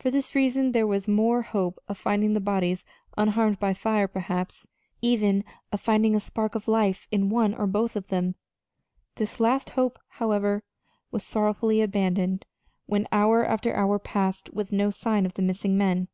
For 0.00 0.10
this 0.10 0.34
reason 0.34 0.72
there 0.72 0.84
was 0.84 1.04
the 1.04 1.12
more 1.12 1.42
hope 1.42 1.78
of 1.86 1.96
finding 1.96 2.34
the 2.34 2.40
bodies 2.40 2.84
unharmed 3.16 3.60
by 3.60 3.72
fire 3.72 4.08
perhaps, 4.08 4.66
even, 5.00 5.44
of 5.70 5.80
finding 5.80 6.16
a 6.16 6.18
spark 6.18 6.56
of 6.56 6.66
life 6.66 7.06
in 7.12 7.30
one 7.30 7.54
or 7.54 7.68
both 7.68 7.94
of 7.94 8.08
them. 8.08 8.34
This 9.14 9.38
last 9.38 9.70
hope, 9.70 10.00
however, 10.08 10.64
was 11.12 11.22
sorrowfully 11.24 11.80
abandoned 11.82 12.46
when 12.86 13.06
hour 13.12 13.44
after 13.44 13.72
hour 13.72 14.00
passed 14.00 14.52
with 14.52 14.72
no 14.72 14.90
sign 14.90 15.24
of 15.24 15.34
the 15.34 15.40
missing 15.42 15.78
men. 15.78 16.08